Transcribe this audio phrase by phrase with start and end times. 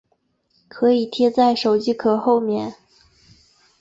[0.67, 2.73] 可以贴在手机壳后面